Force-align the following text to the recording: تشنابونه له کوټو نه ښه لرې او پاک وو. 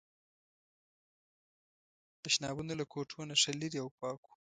تشنابونه 2.23 2.73
له 2.79 2.85
کوټو 2.93 3.19
نه 3.29 3.35
ښه 3.41 3.51
لرې 3.61 3.79
او 3.83 3.89
پاک 3.99 4.19
وو. 4.25 4.33